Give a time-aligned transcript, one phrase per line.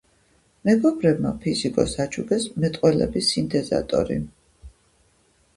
[0.69, 4.21] მეგობრებმა ფიზიკოსს აჩუქეს მეტყველების სინთეზატორი.